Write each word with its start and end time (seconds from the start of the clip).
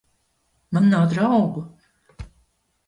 Man 0.71 0.89
nav 0.93 1.05
draugu! 1.11 1.61